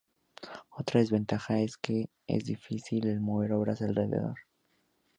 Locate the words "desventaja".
0.99-1.59